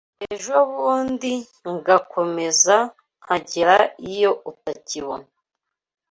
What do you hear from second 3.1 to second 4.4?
Nkagera iyo